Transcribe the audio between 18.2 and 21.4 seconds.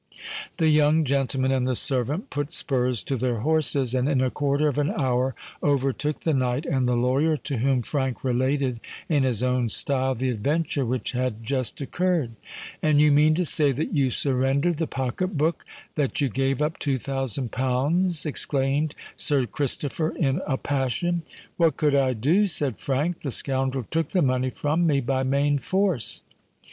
exclaimed Sir Christopher, in a passion.